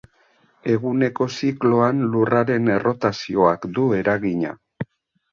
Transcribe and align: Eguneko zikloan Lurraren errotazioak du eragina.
Eguneko 0.75 1.25
zikloan 1.33 1.99
Lurraren 2.13 2.71
errotazioak 2.77 3.67
du 3.77 3.85
eragina. 3.99 4.55